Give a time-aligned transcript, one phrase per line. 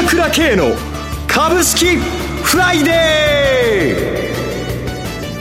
[0.00, 0.74] 朝倉慶の
[1.28, 4.32] 株式フライデ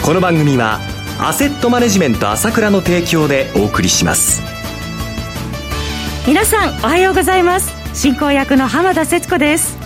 [0.02, 0.06] ー。
[0.06, 0.82] この番組は
[1.18, 4.42] アセットマネジメント朝倉の提供でお送りします。
[6.28, 7.72] 皆さんおはようございます。
[7.98, 9.78] 進行役の浜田節子です。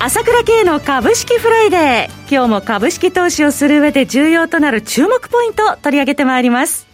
[0.00, 2.10] 朝倉慶の株式フライデー。
[2.28, 6.88] 今日も株式投資をする上で重要となる注目ポイントを取り上げてまいります。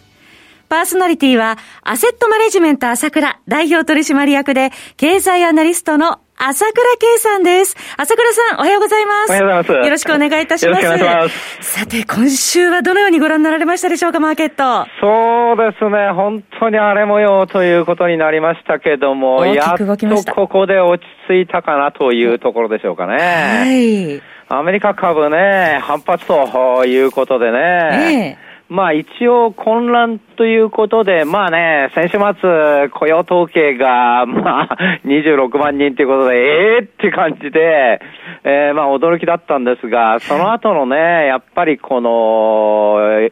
[0.69, 7.77] パーソナリティは、アセットマネジメント朝倉代表取締役で、経済アナリストの朝倉圭さんです。
[7.97, 9.29] 朝倉さん、おはようございます。
[9.29, 9.85] おはようございます。
[9.85, 10.83] よろしくお願いいたします。
[10.83, 11.79] よろしくお願いします。
[11.79, 14.85] さて、今週はどのようにご覧になられましたでしょうか、マーケット。
[14.99, 19.85] そうですね、本当に荒れ模様ということになりましたけども、やっと
[20.33, 23.15] ここで落ち着いたかなというところでしょうかね。
[23.15, 24.21] はい。
[24.49, 28.37] アメリカ株ね、反発ということでね。
[28.37, 38.01] ええまあ一応混乱ということで、まあね、先週末雇用統計が、 まあ26万人ということで、ええー、って感じで、
[38.43, 43.29] えー、まあ驚きだったんですが、その後のね、やっぱりこの、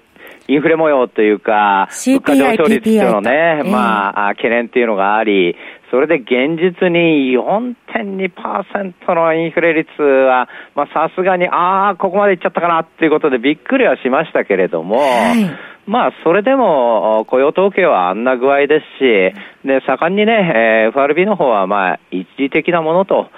[0.48, 5.56] インフレ模様というか、物価上昇率っていうのね、まあ、懸念っていうのがあり、
[5.94, 15.45] それで現実に4.2%のインフレ率は、まあさすがに、ああ、ここまでいっちゃったかなっていうことでびっくりはしましたけれども、はい、
[15.85, 23.30] まあそれでも雇用統計はあんな具合ですし、で、盛んにね、えー、FRB の方はまあ一時的なものと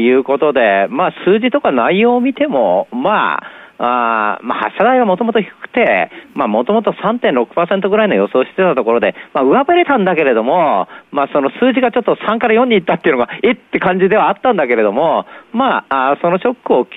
[0.00, 3.42] いうことで、まあ数字とか内容を見ても、まあ、
[3.84, 13.56] あまあ、発射台がもともと低くて、まあ、もともと3.6%ぐらいの予想してたところで、まあ、上振れたんだけれども、まあ、その数字がちょっと3から4に行ったっていうのが、えっ？
[13.72, 16.88] て感じではあったんだけれども、まあ、あそのショックを吸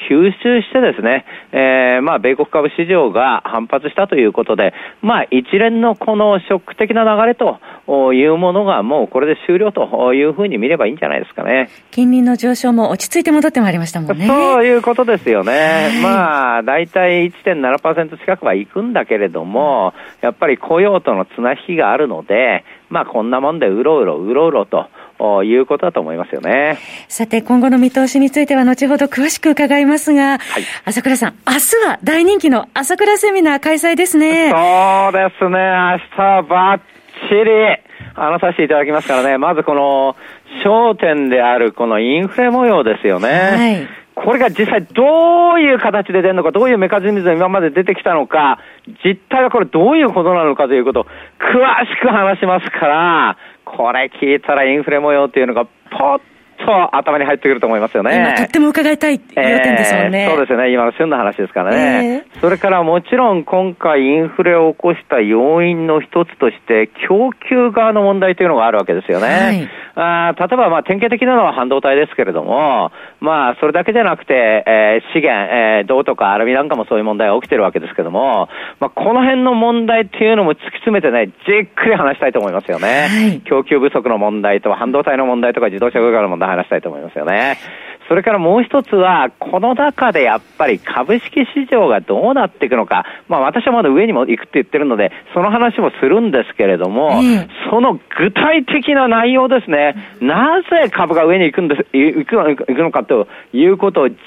[0.43, 7.59] 収してですね、えー、まあ、米国株市場が反発したということで、まあ、一連のこのショック的な流れと
[8.13, 11.69] いうものがもうこれで終了というふうに見ればいいんじゃないですかね。
[11.91, 14.27] 金利の上昇も落ち着いて戻ってまいりましたもんね。
[14.27, 16.01] そういうことですよね。
[16.03, 24.89] まあ、大体1.7%近くはいくんだけれども、やっぱり雇用との綱引きがあるので、まあこんなもんでうろうろうろうろと。
[25.45, 26.77] いうことだと思いますよね。
[27.07, 34.49] さて、今後の見通しについては後ほど詳しく伺いますが、はい、朝倉さん、明日は大人気の朝倉セミナー開催ですね。
[34.51, 34.57] そ
[35.09, 36.81] うですね、明日はバッ
[37.29, 37.49] チリ、
[38.13, 40.17] あの、させていただきますからね、まずこの、
[40.65, 43.29] 焦点であるこのインフレ模様ですよね。
[43.29, 48.59] はいこれが実際どういう形で出るのか、どういうメカニズムで今まで出てきたのか、
[49.03, 51.07] 実態はこれどういうことなのかということを詳
[51.85, 55.69] しく話しますから、これ聞いたらインフレ模様っていうのがポ
[56.15, 56.21] ッ
[56.57, 58.15] と頭に入ってくると思いますよね。
[58.15, 60.71] 今とっても伺いたい要点ですもんね、えー、そうですよね。
[60.71, 62.41] 今の旬の話ですからね、えー。
[62.41, 69.27] それからもちろん今回インフレを起こした要因の一つとして、供給側の問題というのがあるわけですよね。
[69.27, 72.91] はいあ例えば、まあ、典型的なのは半導体ですけれども、
[73.21, 78.49] まあ、それだけじゃなくて、えー、資源、えー、銅とかアルミなんかもそういう問題が起きてるわけですけども、
[78.79, 83.07] まあ、この辺の問題っていうのも突き詰めてね、じっくり話したいと思いますよね。
[83.07, 87.57] はい、供給不足の問題と半導体の問題とか自動車業界の問題話したいと思いますよね。
[88.07, 104.17] それからもう一つは、この中でやっぱり株式市場がどうなっていくのか、まあ私はまだ上にも行くって言ってるので、その話もするんですけれども、うん、その具体的な内容ですね、なぜ株が上に行くんです、行く行くのかということをじっ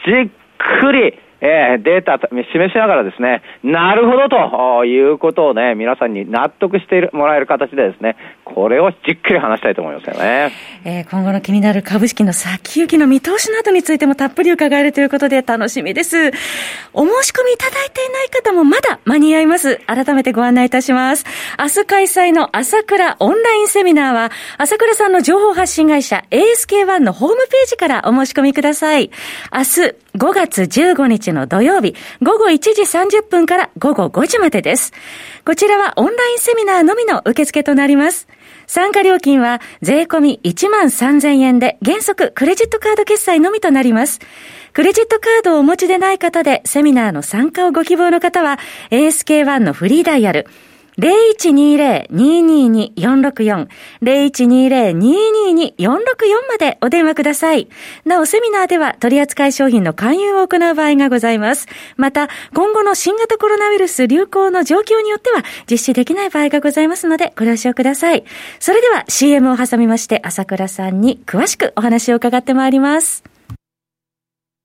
[0.59, 8.17] くりえー、データ示しながらですね、なるほどということをね、皆さんに納得してもらえる形でですね、
[8.55, 10.53] これをじっくり話したいと思いますよね。
[10.85, 16.29] えー、今後の気になる株式の先行きの見通しなどについてもたっぷり伺えるということで楽しみです。
[16.93, 19.77] お申し込みいただいていない方もまだ間に合います。
[19.87, 21.25] 改めてご案内いたします。
[21.59, 29.11] 明日開催の朝倉オンラインセミナーは、朝倉さんの情報発信会社 ASK1 のホームページからお申し込みください。
[29.53, 34.93] 明日5月15日の土曜日、午後1時30分から午後5時までです。
[35.45, 38.29] こちらはオンラインセミナーのみの受付となります。
[38.69, 44.21] 参加料金は税込み1万3000円で原則クレジットカード決済のみとなります。
[44.75, 48.59] クレジットカードをお持ちでない方でセミナーの参加をご希望の方は
[48.91, 50.47] ASK1 のフリーダイヤル
[50.99, 53.69] 0120-222-464、
[54.03, 57.69] 0120-222-464までお電話ください。
[58.05, 61.69] なお、セミナーでは取扱い商品の勧誘を行う場合がございます。
[61.97, 68.25] また、今後の新型コロナウイルス流行の状況によっては実施できない場合がございますので、ご了承ください。
[68.59, 73.23] それでは CM を挟みまして、朝倉さんに詳しくお話を伺ってまいります。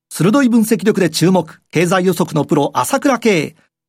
[0.10, 3.56] 鋭い分析力で注目、経済予測のプロ、朝倉慶。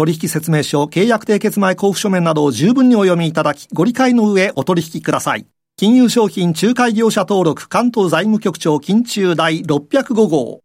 [0.00, 5.46] 取引説明書、契約締結前交付書面などを十分にお読みいただき、ご理解の上お取引ください。
[5.76, 10.62] 金融商品仲介業者登録関東財務局長金中第605号。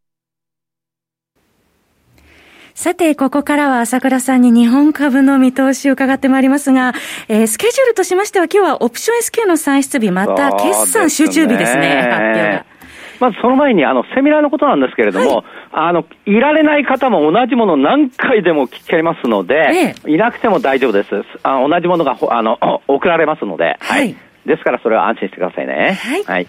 [2.76, 6.94] さて、ここからは朝倉さんに日本株の見通しを伺ってまいりますが、
[7.28, 12.75] えー、スケジュールとしましては今日はオプション S q の算出日、また決算集中日ですね、発表が。
[13.20, 21.10] まずその前に、あの、セミナーのことなんですけれども、はい、あの、いられない方も同じもの何回でも聞けますので、ええ、いなくても大丈夫です。
[21.44, 22.58] あ同じものが、あの、
[22.88, 24.16] 送られますので、はい、はい。
[24.46, 25.98] ですからそれは安心してくださいね。
[26.02, 26.24] はい。
[26.24, 26.48] はい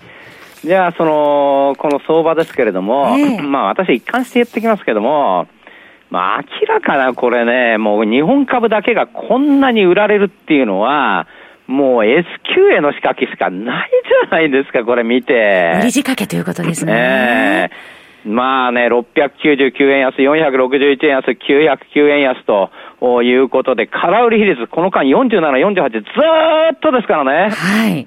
[0.64, 5.46] じゃあ、その、この相場ですけれども、え まあ私一貫して言ってきますけども、
[6.10, 11.28] まあ明らかなこれね、もう日本株だけがこんなに売られるっていうのは、
[11.66, 15.72] もう S q への仕掛けしかないじゃないですか、これ見て。
[15.80, 17.70] 売り仕掛けということですね。
[18.24, 22.70] えー、まあね、699円安、461円安、909円安と
[23.22, 25.40] いうことで、空売り比率、この間47、
[25.74, 27.50] 48、ずーっとですからね。
[27.50, 28.06] はい。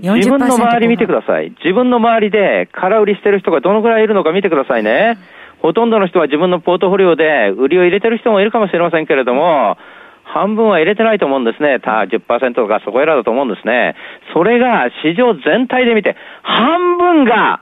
[0.00, 1.52] 自分の周り見てください。
[1.62, 5.18] 自分の周りで空売りしてる人がどのくらいいるのか見てくださいね。
[5.60, 9.76] ほとんどの人は自分のポートフォリオで売りを入れてる人もいるかもしれませんけれども、
[10.32, 11.80] 半分は入れてないと思うんですね。
[11.80, 13.96] た10%とかそこらだと思うんですね。
[14.32, 17.60] それが市場全体で見て、半分が、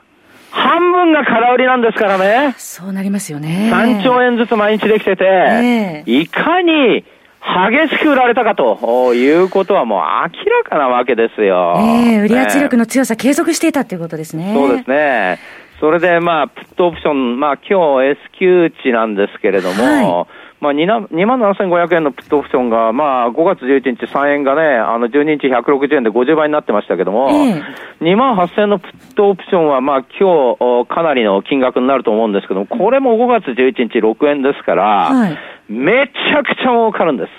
[0.51, 2.53] 半分が空売りなんですからね。
[2.57, 3.71] そうなりますよね。
[3.73, 7.03] 3兆円ずつ毎日できてて、えー、いかに
[7.41, 10.29] 激しく売られたかということはもう明ら
[10.63, 11.75] かなわけですよ。
[11.77, 14.53] ええー、売り圧力の強さ継続していたということですね。
[14.53, 15.39] そうですね。
[15.79, 27.61] それでまあ、プットオプション、まあ今日 S q 値なんですけれども、はいまあ、2, 万7500円のプットオプションが、まあ、5月11日3円がね、あの、12日160円で50倍になってましたけども、え
[28.03, 35.37] 2万8000円のプットオプションは、まあ、今日、かなりの金額になると思うんですけども、これも5月11日6円ですから、はい、
[35.69, 37.29] めちゃくちゃ儲かるんです。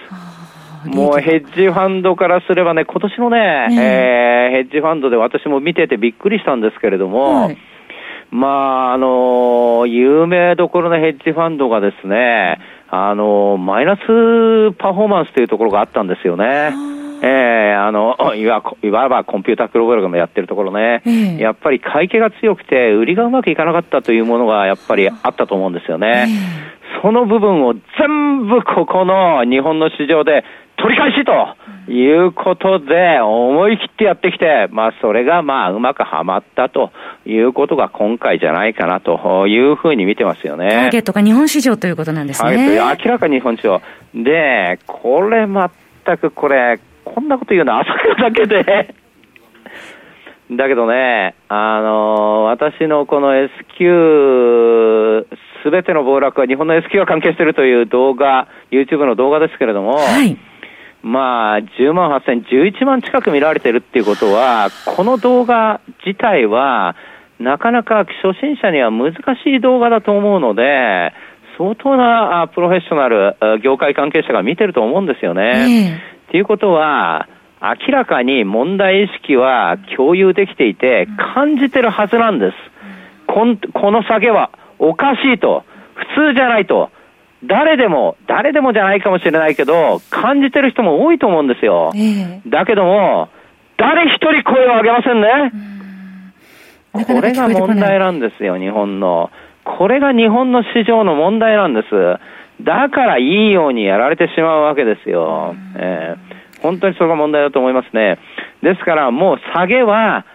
[0.89, 4.31] もうヘッジファンドからすればね、今年のね、ええ。
[4.51, 7.59] ー、ヘッジファンドで私も見ててびっくりしたんですけれども、はい、
[8.31, 12.59] まあ、あの有名どころのヘッジファンドがですね、
[12.91, 13.99] あの、マイナス
[14.79, 16.73] パフォーマンスというところがあったんですよね。
[17.23, 26.27] ええー、あの、 いわいわばコンピュータープログラムやってるところね、えー、やっぱり買い気が強くて、売りがうまくいかなかったというものがやっぱりあったと思うんですよね。
[26.29, 30.45] えー、その部分を全部ここの日本の市場で
[30.77, 31.33] 取り返しと
[31.89, 36.93] いうことで、思い切ってやってきて、まあ、それがまあ、うまくはまったと
[37.27, 40.69] いうことが今回じゃないかなというふうに見てますよね。
[40.69, 42.77] ターゲットが日本市場ということなんですね。
[42.77, 43.81] 明らかに日本市場。
[44.15, 48.95] で、これ全くこれ、こんなこと言うのは朝倉だけで
[50.53, 55.27] だけどね、あの私のこの S q
[55.63, 60.37] すべての暴落は日本の S q が関係しているという動画、YouTube の動画ですけれども、はい
[61.03, 66.95] まあ、10万8000、11万近く見られてるっていうことは、この動画自体は、
[67.39, 71.13] なかなか初心者には難しい動画だと思うので、
[71.57, 76.01] 相当なプロフェッショナル、業界関係者が見てると思うんですよね。
[76.29, 77.29] っていうことは、
[77.63, 82.57] 明らかに問題意識は共有できていて、感じてるはずなんです。
[83.27, 86.91] この下げはおかしいと、普通じゃないと。
[87.45, 91.91] 誰でも、誰でもじゃないかもしれないけど、感じてる人も多いと思うんですよ。
[91.95, 93.29] えー、だけども、
[93.77, 95.53] 誰一人声を上げませんね。
[96.93, 99.31] これが問題なんですよ、日本の。
[99.65, 101.87] これが日本の市場の問題なんです。
[102.63, 105.55] だからいいようにやられてしまうわけですよ。
[105.77, 108.19] えー、本当にそれが問題だと思いますね。
[108.63, 110.27] ですからもう下げは、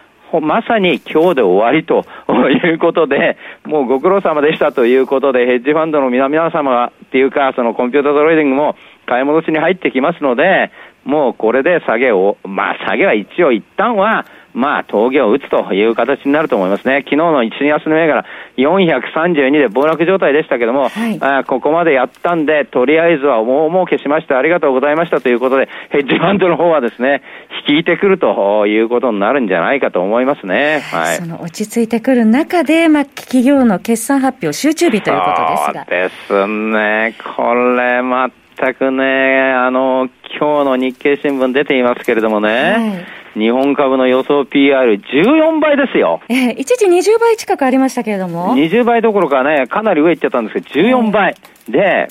[0.42, 2.06] まさに今日で終わりと
[2.50, 10.72] いうことで、もうご苦労様でしたということで、ヘッジファンドの皆様っていうか、そのコンピュータートレーディングも買い戻しに入ってきますので、
[11.04, 17.00] もうこれで下げを、まあ下げは一応一旦は、まあ、峠を打つという形になると思いますね。
[17.00, 18.26] 昨日の1、2安の銘柄、
[18.58, 27.22] 432で暴落状態でしたけども、はい、あここまでやったんで、とりあえずは大儲けしました、ありがとうございましたということで、ヘッジファンドの方はですね、
[27.68, 30.80] 引いてくるということになるんじゃないかと思いますね。
[30.92, 31.18] はい。
[31.18, 36.10] その落ち着いてくる中で、まあ、企業の決算発表集中日ということですが。
[36.28, 37.16] そうですね。
[37.36, 38.02] これ、
[38.58, 40.10] 全くね、あの、
[40.40, 46.22] 今日の日経新聞出ていますけれどもね、はい日本株の予想 PR14 倍ですよ。
[46.30, 48.56] えー、一時20倍近くありましたけれども。
[48.56, 51.36] 20倍どころかね、かなり上行っちゃったんですけど、14倍。
[51.68, 52.08] で、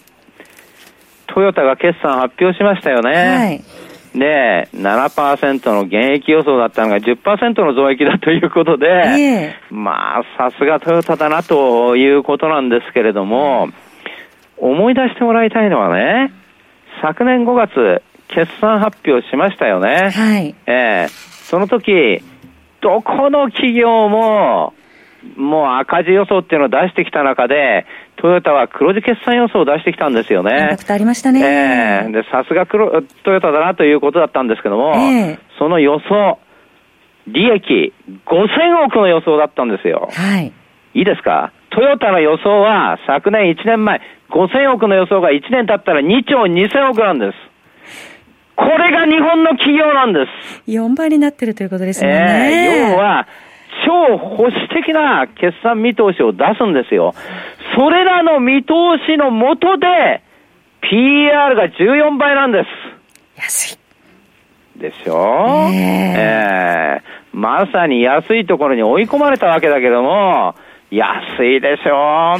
[1.28, 3.10] トヨタが決算発表しましたよね。
[3.10, 3.64] はい。
[4.18, 13.70] で、7%の減益予想だったのが10%の増益だということで、えー、まあ、さすがトヨタだなということなんですけれども、
[14.64, 16.32] 思い出してもらいたいのはね、
[17.02, 20.10] 昨年5月、決算発表しましたよね。
[20.10, 20.54] はい。
[20.66, 22.22] ええー、その時、
[22.80, 24.72] どこの企業も、
[25.36, 30.76] もう赤字予想っていうのを出してきた中で、トヨタは黒字決算予想を出してきたんですよね。
[30.88, 31.40] ありましたね。
[31.40, 36.38] ええー、で、さすがトヨタだなということだったんですけども、えー、その予想、
[37.26, 37.92] 利益
[38.26, 40.08] 5000億の予想だったんですよ。
[40.12, 40.52] はい。
[40.94, 41.52] いいですか？
[41.70, 44.00] トヨタの予想は昨年1年前、
[44.34, 47.38] 5000億の予想が1年経ったら2兆2000億なんです。
[48.56, 50.26] これが日本の企業なんで
[50.66, 50.70] す。
[50.70, 52.08] 4倍になってるということですね。
[52.08, 53.28] えー、要は、
[53.86, 57.14] 超保守的な決算見通しを出すんですよ。
[57.76, 58.72] それらの見通
[59.06, 60.22] しのもとで、
[60.80, 63.40] PR が14倍なんです。
[63.40, 63.78] 安い。
[64.80, 70.56] でしょ、えー、えー、まさに安いところに追い込まれたわけだけども、
[70.90, 72.36] 安いでしょ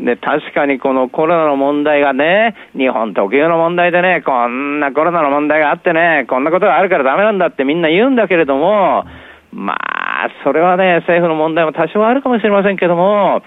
[0.00, 0.04] う。
[0.04, 9.04] で、確かにこのコロナの問題がね、日本特有の問題でね、こんなコロナの問題があってね、こんなことがあるからダメなんだってみんな言うんだけれども、
[9.52, 13.42] まあ、それはね、政府の問題も多少あるかもしれませんけども、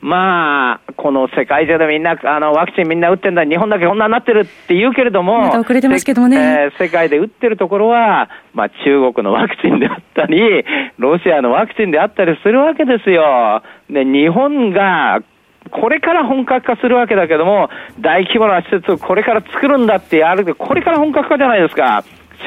[0.00, 10.64] まあ、この世界中でみんな、あの、ワクチンみんな打ってんだ、日本だけこんなになってるって言うけれども、ま遅れてますけどね、えー、世界で打ってるところは、まあ、中国のワクチンであったり、
[10.98, 13.62] ロシアのワクチンであったりするわけですよ。
[13.90, 15.22] で、日本が、
[15.70, 17.68] これから本格化するわけだけども、
[18.00, 22.04] 大規模な施設をこれから作るんだってやるこれから本格化じゃないですか。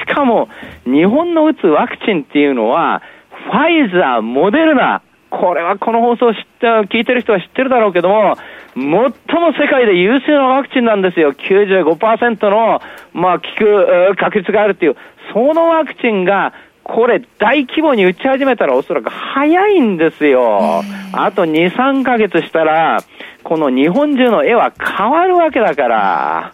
[0.07, 0.47] しかも、
[0.85, 8.35] 日本の打つワクチンっていうのは、ファイザー、モデルナ、これはこの放送を知って聞いてる人は知ってるだろうけども、
[8.75, 9.09] 最も
[9.57, 11.31] 世界で優秀なワクチンなんですよ。
[11.33, 12.81] 95%の、
[13.13, 14.97] まあ、効く確率があるっていう。
[15.33, 20.81] そのワクチンが、これ大規模に打ち始めたらおそらく早いんですよ。
[21.13, 22.99] あと2、3ヶ月したら、
[23.43, 26.51] この日本中の絵は変わるわけだから、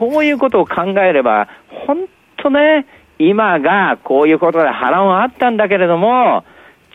[0.00, 1.46] そういうことを考えれば、
[1.86, 2.86] 本当ね、
[3.18, 6.42] 今がこういうことで波乱はあったんだけれども、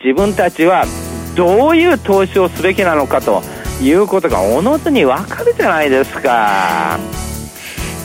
[0.04, 0.84] 自分たちは
[1.36, 3.42] どういう投資をすべきなのかと
[3.80, 6.98] いうことがおのずにわかるじゃないですか。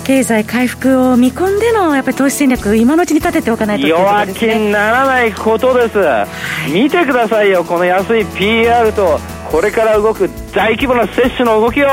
[0.04, 6.28] 経済回復を見込んでのやっぱり投資戦略、今のうちに立てておかないと、ね、弱気にならないことです、は
[6.68, 9.20] い、見てくださいよ、この安い PR と、
[9.52, 11.88] これから動く大規模な接種の動きを。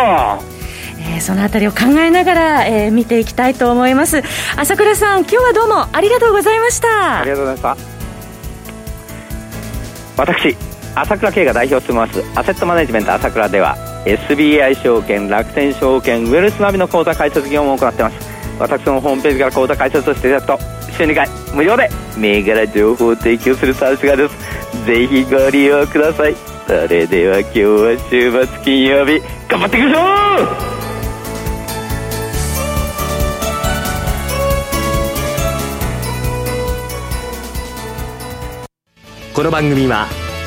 [1.00, 4.22] えー、そのあたりを考えながら、えー、見ていきたいと思います。
[4.56, 7.20] 朝倉さん今日はどうもありがとうございました。
[7.20, 7.98] ありがとうございました。
[10.22, 10.67] 私
[11.00, 12.24] 朝倉慶が代表を務めます。
[12.34, 18.28] アセットマネジメント朝倉では SBI 証券楽天証券ウェルスナビの口座開設業務を行っています。
[18.58, 24.86] 私のホームページから口座開設をしていただくと週2回無料で銘柄情報を提供するサービスがあります。
[24.86, 26.34] ぜひご利用ください。
[26.66, 30.00] それでは今日は週末金曜日頑張っていきましょ
[30.64, 30.78] う!
[39.34, 40.08] この番組は